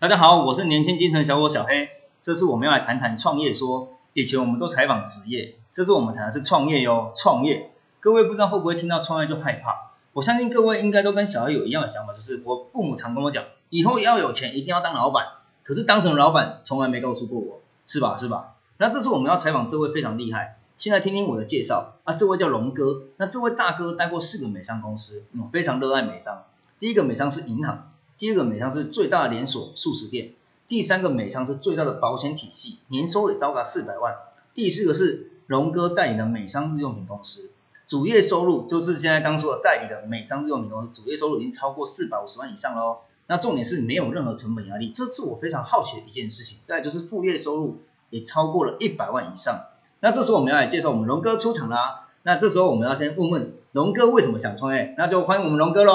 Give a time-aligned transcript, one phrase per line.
[0.00, 1.86] 大家好，我是年轻精神小伙小黑。
[2.22, 3.90] 这次我们要来谈谈创业说。
[4.14, 7.12] 以前我们都采访职业，这次我们谈的是创业哟。
[7.14, 7.70] 创业，
[8.00, 9.90] 各位不知道会不会听到创业就害怕？
[10.14, 15.22] 我相信各位应该都跟小黑有一样的想法，就是我父母常跟我讲，以后要有钱，一定要当老板。
[15.62, 18.16] 可是当成老板，从来没告诉过我，是吧？
[18.16, 18.54] 是吧？
[18.78, 22.14] 那这次我们要采访这位非常厉害，现在听听我的介绍啊。
[22.14, 26.44] 这位叫龙哥，那这位大哥待过四个美商公司，嗯，非常热爱美商。
[26.78, 27.89] 第一个美商是银行。
[28.20, 30.34] 第二个美商是最大的连锁素食店，
[30.68, 34.14] 第三个美商是最大的保险体系，年收也高达四百万。
[34.52, 37.50] 第四个是龙哥代理的美商日用品公司，
[37.86, 42.98] 主业收入就是现在刚说的代理的美商日用品公司，主业收入已经超过四百五十万以上喽。
[43.28, 46.58] 那重点是没有任何成本压力，这是我非常好奇的一件事情。
[46.66, 47.78] 再就是副业收入
[48.10, 49.64] 也超过了一百万以上。
[50.00, 52.08] 那这时候我们要来介绍我们龙哥出场啦。
[52.24, 55.94] 那这时候我们要先问问龙哥为什么想创业，那就欢迎我们龙哥喽。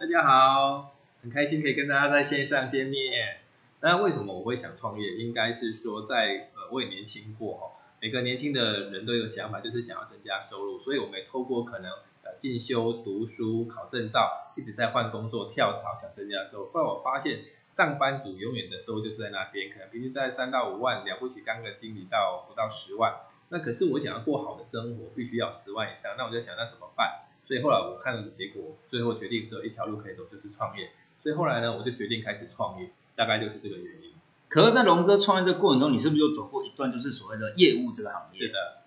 [0.00, 0.89] 大家好。
[1.22, 3.40] 很开心可以跟大家在线上见面。
[3.80, 5.16] 那为什么我会想创业？
[5.16, 7.72] 应该是说，在呃，我也年轻过哈。
[8.00, 10.78] 每个年轻的人都有想法，就是想要增加收入。
[10.78, 11.90] 所以我们透过可能
[12.22, 16.70] 呃进修、读书、考证照，一直在换工作、跳槽，想增加收入。
[16.70, 23.14] 后来我发现，上班族永远的收入就是在那边，可能平均在三到五万，了不起当个经理到不到十万。
[23.50, 26.14] 那可是我想要过好的生活，必须要十万以上。
[26.16, 27.24] 那我就想，那怎么办？
[27.44, 30.90] 所以后来我看了结果，最后决定只有一条路可以走，就是创业。
[31.20, 34.10] 所以后来呢，我就决定开始创业，大概就是这个原因。
[34.48, 38.36] 可是，在龙哥创业这个过程中，你是不是有走过一段就是所谓的业务这个行业？
[38.36, 38.82] 是的。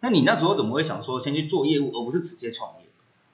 [0.00, 2.86] 那你那时候怎么会想说先去做业务，而不是直接创业？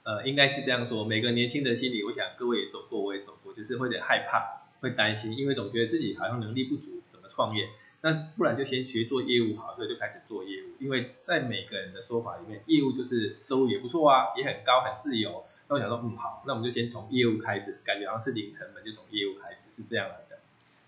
[0.03, 1.05] 呃，应该是这样说。
[1.05, 7.69] 每个年轻的心里，我想各位也走过，我也走过，就是会有点害怕，会担心，因为总觉得自己好像能力不足，怎么创业？
[8.01, 10.75] 那不然就先学做业务好，所以就开始做业务。
[10.79, 15.45] 因为在每个人的说法里面，业务就是收入也不错啊，也很高，很自由。
[15.73, 20.37] 那我想说，嗯，好，那我们就先从业务开始，感觉好像是零成本，就从业务开始，是这样来的。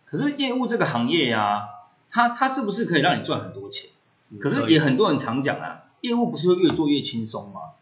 [0.06, 1.68] 可是业务这个行业呀，
[2.08, 3.90] 它它是不是可以让你赚很多钱？
[4.40, 7.74] 可是也很多人常讲啊，业务不是会越做越轻松吗？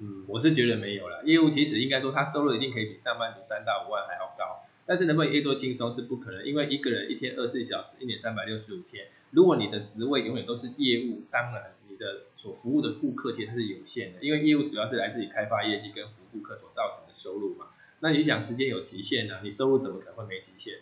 [0.00, 1.22] 嗯，我是觉得没有了。
[1.24, 11.72] 业务其实应该说，他收入一定可以比上班族三到五万还要高，但是能不能越做轻松是不可能，因为一个人一天二十四小时，一年三百六十五天，如果你的职位永远都是业务，当然。
[12.00, 17.66] 的所服务的顾客其实它是有限的，因为业务主要是来自于开发业绩跟服务顾客所造成的收入嘛。
[18.00, 19.40] 那你想时间有极限呢？
[19.42, 20.78] 你收入怎么可能会没极限？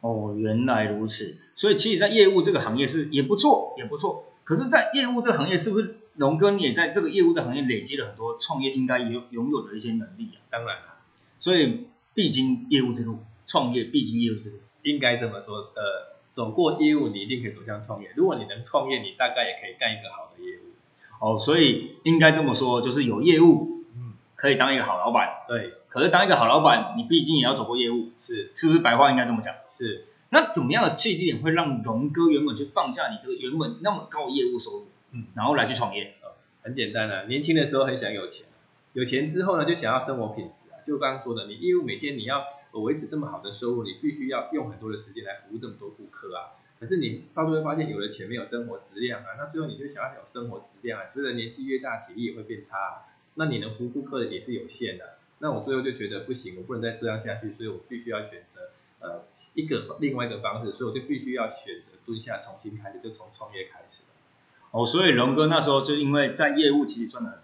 [0.00, 1.38] 哦，原来如此。
[1.54, 4.34] 所以其实，在业务这个行业是也不错，也不错。
[4.44, 10.44] 可是，在业务这个行业，是不是龙哥你也在这个业务的行业累积了很多创业应该有拥有的一些能力啊？
[10.50, 11.00] 当然了，
[11.38, 15.72] 所以必经业务之路，创业必经业务之路，应该这么说。
[15.74, 16.13] 呃。
[16.34, 18.10] 走过业务，你一定可以走向创业。
[18.16, 20.74] 如果你能创业，你大概也可以干一个好的业务。
[21.20, 25.44] 哦，所以应该这么说，就是有业务，嗯，可以当一个好老板。
[25.46, 25.74] 对。
[25.88, 28.08] 可是当一个好老板，你毕竟也要走过业务。
[28.18, 28.50] 是。
[28.52, 29.54] 是不是白话应该这么讲？
[29.68, 30.06] 是。
[30.30, 36.16] 那怎么样的契机点会让龙哥原本去放下你这个原本那么高业务收入，嗯，然后来去创业？
[36.62, 38.44] 很简单啊，年轻的时候很想有钱，
[38.94, 40.82] 有钱之后呢，就想要生活品质啊。
[40.84, 42.42] 就刚刚说的，你业务每天你要。
[42.74, 46.58] 我维持这么好的收入，你必须要用很多的时间来服务这么多顾客啊。
[46.80, 49.38] 可是你到最后发现，有了钱没有生活质量啊。
[49.38, 53.04] 那最后你就想要有生活质量啊，随着年纪越大，体力也会变差。
[53.36, 55.18] 那你能服务顾客的也是有限的。
[55.38, 59.24] 那我最后就觉得不行，我不能再这样下去，所以我必须要选择呃
[59.54, 64.02] 一个另外一个方式，所以我就必须要选择蹲下重新开始，就从创业开始
[64.72, 67.38] 哦，所以龙哥那时候就因为在业务其实赚了很，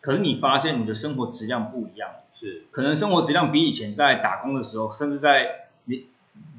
[0.00, 2.10] 可是你发现你的生活质量不一样。
[2.32, 6.06] 是，可能生活质量比以前在打工的时候，甚至在你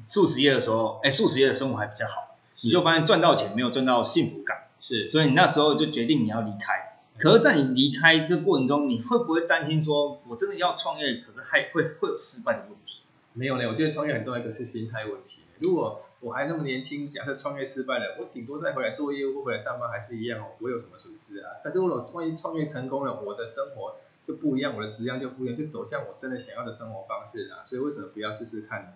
[0.04, 6.98] 素食业的时候，哎，素食业的生活还比较好，你就发现赚到钱没有赚到幸福感，是，所以你那时候就决定你要离开。
[7.16, 13.00] 可是，在你离开这过程中，你会不会担心说，我真的要创业，可是还会会有失败的问题？
[13.32, 15.40] 没有呢，我觉得创业很重要一个是心态问题。
[15.60, 21.50] 如果我还那么年轻，假设创业失败了，我顶多再回来做业务或回来上班还是一样哦，不会有什么损失啊。
[21.64, 23.96] 但是如果万一创业成功了，我的生活。
[24.22, 27.64] 就不一样，我的质量就不一样，就走向我真的想要的生活方式啊。
[27.64, 28.88] 所以为什么不要试试看呢？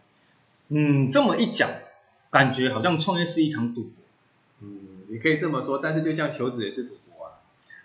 [0.69, 1.69] 嗯，这么一讲，
[2.31, 3.93] 感觉好像创业是一场赌博。
[4.61, 7.41] 嗯，你可以这么说，但是就像求职也是赌博啊。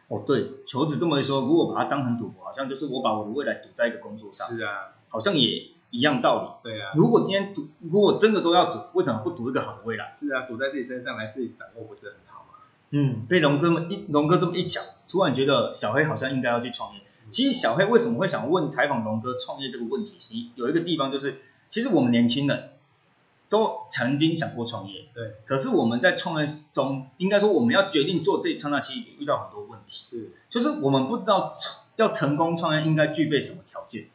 [0.09, 4.45] 哦，对，求职这么一说，如果把它当成赌博，好像就是我把我的未来赌在一个工作上。
[4.45, 6.69] 是啊，好像也一样道理。
[6.69, 10.09] 对啊，如果今天赌，如果真的都要赌，为什么不赌一个好的未来？
[10.11, 12.59] 是啊，赌在自己身上来自己掌握，不是很好吗？
[12.91, 17.01] 嗯，被龙哥一龙哥这么一讲，突然觉得小黑好像应该要去创业。
[17.29, 20.15] 其实小黑为什么会想问采访龙哥创业这个问题？
[20.19, 22.71] 其有一个地方就是，其实我们年轻人
[23.47, 25.35] 都曾经想过创业，对。
[25.45, 30.05] 可是我们在创业中，应该说我们要决定做这一刹那，其实遇到很多问题。
[30.09, 31.47] 是，就是我们不知道
[31.97, 34.07] 要成功创业应该具备什么条件。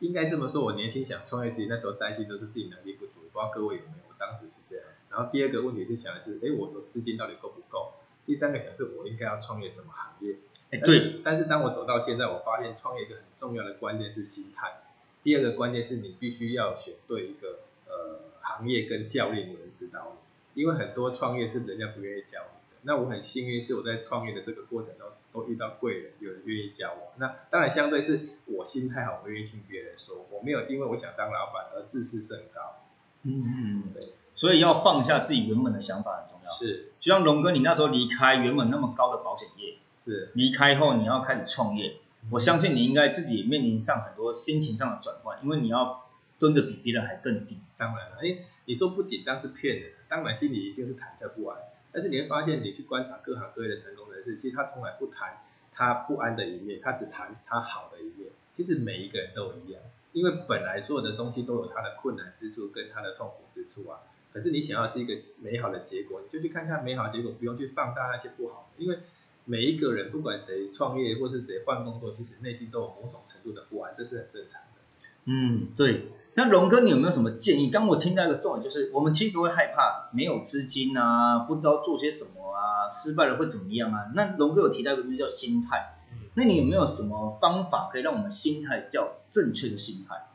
[0.00, 4.04] 应该这么说，我年轻想创业时，那时候担心都是自己能力不足，不知道各位有没有？
[4.08, 4.84] 我当时是这样。
[5.10, 7.92] 然后第二个问题是想的是，哎，我的资金到底够不够？
[8.26, 10.36] 第三个想是，我应该要创业什么行业？
[10.70, 11.20] 哎，对。
[11.24, 14.82] 但是当我走到现在，我发现创业一个很重要的关键是心态。
[15.22, 20.62] 第二个关键是你必须要选对一个呃行业跟教练，有人指导你。
[20.62, 22.80] 因为很多创业是人家不愿意教你的。
[22.82, 25.08] 那我很幸运是我在创业的这个过程中。
[25.36, 27.12] 都遇到贵人，有人愿意教我。
[27.18, 30.26] 那当然，相对是我心态好，我愿意听别人说。
[30.30, 32.82] 我没有因为我想当老板而自视甚高。
[33.24, 34.02] 嗯嗯，对。
[34.34, 36.50] 所以要放下自己原本的想法很重要。
[36.50, 41.96] 是，就像龙哥，你那时候离开原本那么高的保险业，是离开后你要开始创业。
[42.30, 47.58] 我相信你应该自己面临上很多心情上的转换，因为你要蹲的比别人还更低。
[47.76, 51.58] 当然了，哎，你说不紧张是骗人，当然心里一定是忐忑不安。
[51.96, 55.38] 但是你会发现，你去观察各行各业的成功人士，其实他从来不谈
[55.72, 58.30] 他不安的一面，他只谈他好的一面。
[58.52, 59.80] 其实每一个人都一样，
[60.12, 64.00] 因为本来所有的东西都有它的困难之处跟它的痛苦之处啊。
[64.30, 68.84] 可是你想要是一个美好的结果，你就去看看美好结果，不用去放大那些不好的。
[68.84, 68.98] 因为
[69.46, 75.08] 每一个人，不管谁创业或是谁换工作，其实内心都有某种程度的不安，这是很正常的。
[75.24, 76.08] 嗯，对。
[76.38, 77.70] 那龙哥，你有没有什么建议？
[77.70, 84.12] 刚我听到一个重点，就是我们其实都会害怕没有资金啊，不知道做些什么啊，失败了会怎么样啊？
[84.14, 85.96] 那龙哥有提到一个东西叫心态，
[86.34, 90.28] 那你有没有什么方法可以让我们心态叫正确的心态？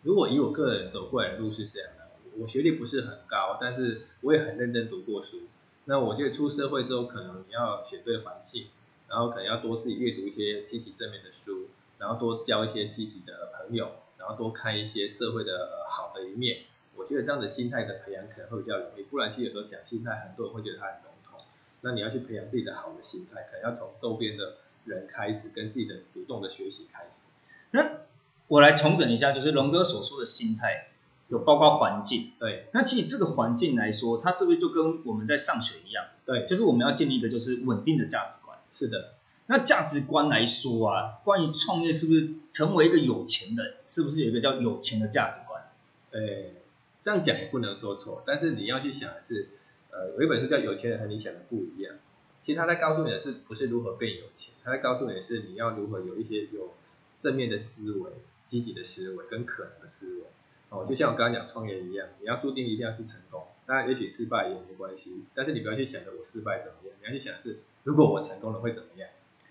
[0.00, 5.42] 如果以我个人走过来的路是这样的，我学历不是很高，但是我也很认真读过书。
[5.84, 8.68] 那我觉得出社会之后，可能你要选对环境，
[9.06, 11.68] 然后可能要多自己阅读一些积极正面的书，
[11.98, 13.90] 然后多交一些积极的朋友。
[14.18, 16.64] 然后多看一些社会的好的一面，
[16.94, 19.02] 我觉得这样的心态的培养可能会比较容易。
[19.02, 21.38] 不然，其实有时候讲心态，很多人会觉得它很笼统。
[21.82, 27.28] 那你要去培养自己的好的心态，可能要从周边的人开始，跟自己的主动的学习开始。
[27.72, 28.00] 那
[28.48, 30.88] 我来重整一下，就是龙哥所说的心态，
[31.28, 32.32] 有包括环境。
[32.38, 32.68] 对。
[32.72, 36.06] 那其实这个环境来说，它是不是就跟我们在上学一样？
[36.24, 36.44] 对。
[36.44, 38.58] 就是我们要建立一个就是稳定的价值观。
[38.70, 39.15] 是的。
[39.48, 45.62] 那价值观来说啊，关于创业是不是成为一个有钱人，是不是有一个叫有钱的价值观？
[46.10, 46.54] 诶，
[47.00, 49.48] 这样讲也不能说错，但是你要去想的是，
[49.90, 51.94] 呃，有一本书叫《有钱人和你想的不一样》，
[52.42, 56.74] 其实他在告诉你的是不是如何变有钱，他在告诉你的是你要如何有一些有
[57.20, 58.10] 正面的思维、
[58.46, 60.22] 积极的思维跟可能的思维。
[60.70, 69.08] 哦，就像我刚刚讲创业一样，你要注定一定要是成功，当然也许失败也没关系，但是你不要去想着我失败怎么样，你要去想的是如果我成功了会怎么样。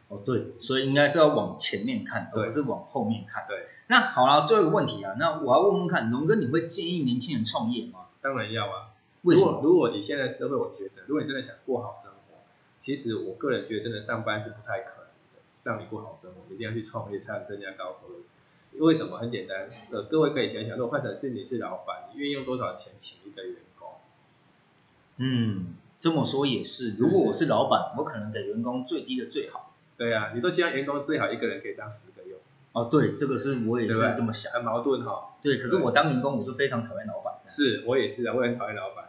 [0.08, 3.46] 哦，对，所以应该是要往前面看，而不是往后面看。
[3.48, 8.08] 对，那好了，最后一个问题啊，那我要问问看，龙哥，你会建议年轻人创业吗？
[8.22, 8.94] 当然要啊。
[9.24, 9.62] 为什么？
[9.64, 12.38] 如果你现在社会，我觉得，如果你真的想过好生活，
[12.80, 15.42] 其实我个人觉得，真的上班是不太可能的。
[15.64, 18.24] 让你过好生活，一定要去创业，才能增加高收入。
[18.86, 19.18] 为什么？
[19.18, 23.90] 很简单，呃，各位可以想想，如果换成是你是老板，你愿意用多少钱请一个员工？
[25.18, 26.92] 嗯，这么说也是。
[26.92, 29.74] 如果我是老板，我可能给员工最低的最好。
[29.98, 32.38] 对呀，你都希望员工最好一个人可以当十个用。
[32.74, 34.52] 哦，对，这个是我也是这么想。
[34.52, 35.36] 很矛盾哈。
[35.42, 37.34] 对，可是我当员工，我就非常讨厌老板。
[37.48, 39.06] 是我也是啊，我很讨厌老板。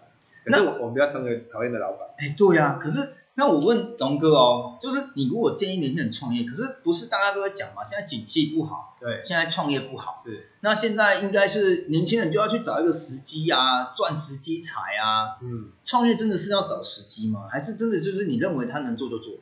[0.47, 2.09] 那我我们不要成为讨厌的老板。
[2.19, 7.83] 哎，对呀，可是那我问龙哥哦，就是你如果建议年轻人创业，可是不是大家都在讲嘛？
[7.85, 10.15] 现在景气不好，对，现在创业不好。
[10.15, 10.49] 是。
[10.61, 15.39] 那现在应该是年轻人就要去找一个时机啊，赚时机财啊。
[15.43, 15.71] 嗯。
[15.83, 17.49] 创业真的是要找时机吗？
[17.51, 19.35] 还是真的就是你认为他能做就做？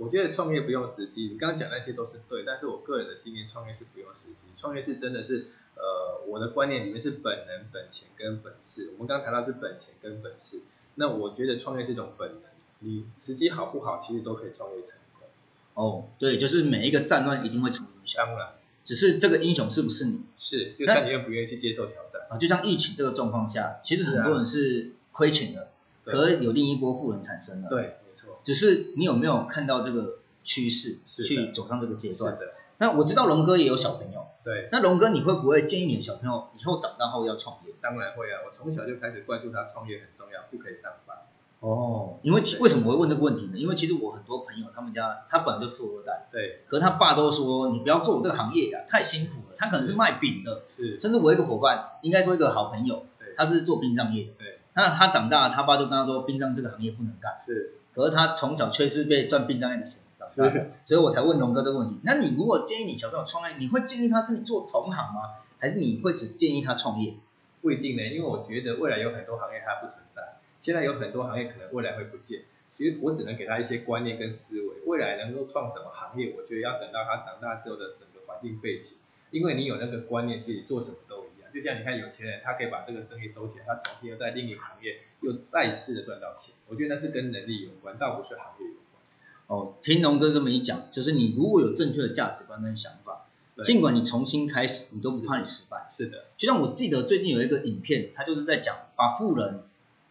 [0.00, 4.46] 我觉得创业不用时机，你刚刚讲那些都是对，但是我个人的经验，创业是不用时机。
[4.56, 8.92] 创业是真的是，呃，我的观念里面是本能、本钱跟本事。
[8.94, 10.62] 我们刚刚谈到是本钱跟本事，
[10.94, 12.40] 那我觉得创业是一种本能，
[12.78, 15.28] 你时机好不好，其实都可以创业成功。
[15.74, 20.22] 哦，对，就是每一个战乱一定会出英雄，当然，只是这个英雄是不是你？
[20.34, 22.38] 是，就看你愿不愿意去接受挑战啊。
[22.38, 27.68] 就像疫情这个状况下，其实很多人是亏钱的，可是有另一波富人产生了。
[27.68, 27.96] 对。
[28.42, 32.32] 只是你有没有看到这个趋势，去走上这个阶段？
[32.32, 32.52] 是的。
[32.78, 34.68] 那我知道龙哥也有小朋友，对。
[34.72, 37.74] 那龙哥，你会不会建议你的小朋友以后长大后要创业？
[37.80, 38.40] 当然会啊！
[38.46, 41.16] 我从小就开始灌输他创业很重要，不可以上班。
[41.60, 42.18] 哦。
[42.22, 43.58] 因为为什么我会问这个问题呢？
[43.58, 46.62] 因为其实我很多朋友，他们家他本来就富二代，对。
[46.66, 49.54] 可是他爸都说，你不要做我这个行业呀，太辛苦了。
[49.56, 50.98] 他可能是卖饼的，是。
[50.98, 53.04] 甚至我一个伙伴，应该说一个好朋友，
[53.36, 54.60] 他是做殡葬业，对。
[54.72, 57.79] 那他长大，他爸就跟他说，殡葬这个行业不能干，是。
[57.94, 61.98] 可是他从小却是被赚殡葬业的钱长大的，所以我才问龙哥这个问题。
[62.04, 65.22] 那你如果建议你小朋友创业，你会建议他跟你做同行吗？
[65.58, 67.14] 还是你会只建议他创业？
[67.60, 72.42] 不一定呢，因为我觉得未来有很多行业它不存在，现在有很多行业可能未来会不见。
[72.72, 78.96] 其实我只能给他一些观念跟思维，未来能够创什么行业，我觉得要等到他长大之后的整个环境背景，
[79.30, 81.52] 因为你有那个观念，其实做什么都一样。
[81.52, 86.54] 就像你看有钱人，他可以把这个生意收起来，他重新又在另一个行业又再次的赚到钱。
[86.68, 89.02] 我觉得那是跟能力有关，倒不是行业有关。
[89.46, 95.86] 哦，听龙哥这么一讲，就是你如果有正确的价值观跟想法，对尽管你重新开始，你都不怕你失败。
[95.90, 99.62] 是的，就像我记得最近有一个影片，他就是在讲把富人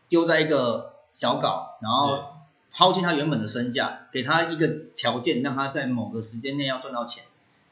[0.08, 2.24] 丢在一个小岛，然后
[2.72, 7.24] 抛弃他原本的身价，给他一个条件，让他在某个时间内要赚到钱。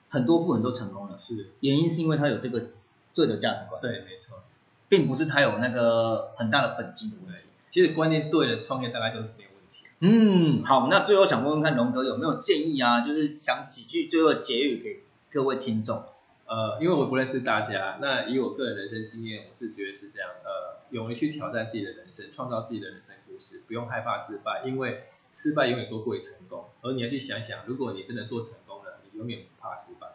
[0.09, 2.69] 很多富人都成功了，是，原因是因为他有这个
[3.13, 4.41] 对的价值观，对，没错。
[4.89, 7.41] 并不是他有那个很大的本金的问题。
[7.69, 9.85] 其实观念对了，创业大概就没有问题。
[9.99, 13.01] 嗯，好，那最后想问问看龙哥有没有建议啊？
[13.01, 16.03] 就是讲几句最后的结语给各位听众。
[16.45, 26.63] 呃，因为我不认识大家，那以我个人人生经验，我是觉得是这样，呃，勇于去挑战自己的人生，创造自己的人生故事，不用害怕失败，因为失败永远都过于成功。
[26.81, 30.07] 而你要去想想，如果你真的做成功了，你永远不怕失败。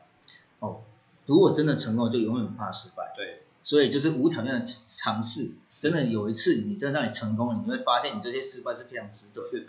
[0.60, 0.80] 哦，
[1.26, 3.12] 如果真的成功，就永远不怕失败。
[3.14, 9.42] 对，所以就是无条件的尝试，真的有一次你真的让你成功了，你会发现你这些失败是非常值得。
[9.42, 9.66] 是的，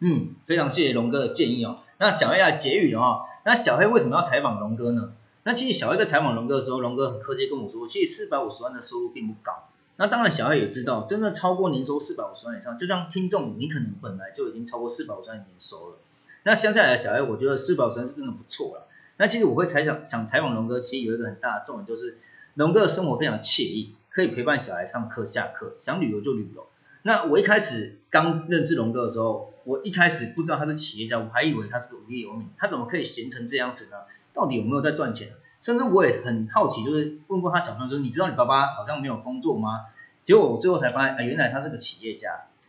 [0.00, 1.78] 嗯，非常谢谢龙哥的建议哦。
[1.98, 3.26] 那小黑来结语了哦。
[3.44, 5.12] 那小黑为什么要采访龙哥呢？
[5.42, 9.68] 那其实小黑在采访龙哥的时候，龙哥很客气跟我说，其实四百五十万的收入并不高。
[9.96, 15.98] 那当然，小黑也知道，真的超过年收四百五十万以上，就像听众，你可能本来就已经超过四百五十万年收了。
[16.44, 18.88] 那相下来的小黑，我觉得四百五十万是真的不错了。
[19.18, 22.18] 那其实我会采想想采访龙哥，其实有一个很大的重点，就是
[22.54, 26.64] 龙哥的生活非常惬意，可以陪伴小孩上课下课，想旅游就旅游。
[27.02, 33.96] 那我一开始刚认识龙哥的时候，我一开始不知道他是企业家，我还以为他是个无业游民，他怎么可以闲成这样子呢？
[34.32, 35.32] 到底有没有在赚钱？
[35.60, 39.86] 甚至我也很好奇，就是问过他小朋友说：“你知道你爸爸好像没有工作吗？”
[40.22, 42.28] 结果我最后才发现，啊，原来他是个企业家。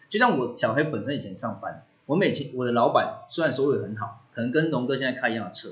[0.09, 5.69] 就像我小黑本身以前上班，我每天我的老板虽然收入也很好，可能跟龙哥现在开一样的车，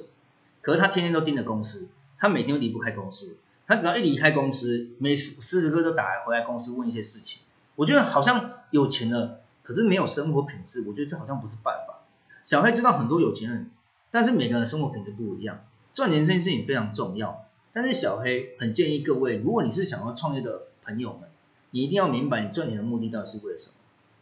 [0.61, 1.87] 可是他天天都盯着公司，
[2.19, 3.37] 他每天都离不开公司。
[3.65, 7.41] 他只要一离开公司，每时时时刻刻都打来回来公司问一些事情。
[7.75, 12.01] 我觉得好像有钱了，可是没有生活品质，我觉得这好像不是办法。
[12.43, 13.71] 小黑知道很多有钱人，
[14.11, 17.45] 但是每个人生活品质不一样，赚钱这件事情非常重要。
[17.71, 21.29] 但是小黑很建议各位，如果你是想要创业的朋友们，
[21.71, 23.75] 你一定要明白你赚钱的目的到底是为了什么？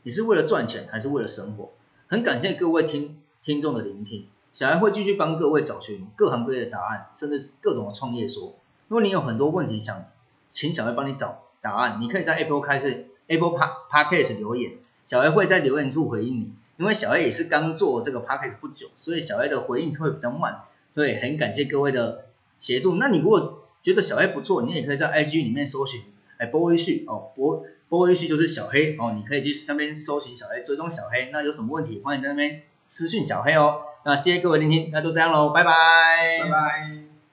[0.04, 1.72] 你是为了赚钱还是为了生活？
[2.08, 8.56] 很感谢各位听听众的聆听，小黑会继续帮各位找寻各行各业的答案，甚至各种的创业说。
[8.92, 10.04] 如果你有很多问题想
[10.52, 14.74] 请小黑帮你找答案，你可以在 Apple 开始 Apple Par Podcast 留言，
[15.06, 16.52] 小黑会在留言处回应你。
[16.76, 22.26] 因为小黑也是刚做这个 Podcast 不久，所以小黑的回应是会比较慢，所以很感谢各位的
[22.60, 22.96] 协助。
[22.96, 26.02] 那你如果觉得小黑不错，你也可以在 IG 里面搜寻
[26.36, 31.30] 哎波威旭哦波波威旭就是小黑哦，你可以去那边搜寻小黑，追踪小黑。
[31.32, 33.84] 那有什么问题，欢迎在那边私讯小黑哦。
[34.04, 37.01] 那谢谢各位聆听，那就这样喽，拜拜，拜拜。